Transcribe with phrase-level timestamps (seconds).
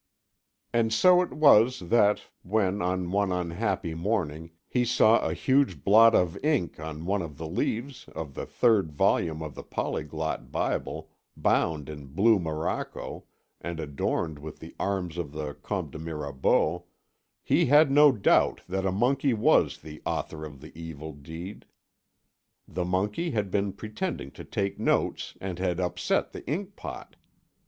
[0.73, 6.15] And so it was that, when, on one unhappy morning, he saw a huge blot
[6.15, 11.11] of ink on one of the leaves of the third volume of the polyglot Bible
[11.37, 13.25] bound in blue morocco
[13.61, 16.85] and adorned with the arms of the Comte de Mirabeau,
[17.43, 21.63] he had no doubt that a monkey was the author of the evil deed.
[22.67, 27.17] The monkey had been pretending to take notes and had upset the inkpot.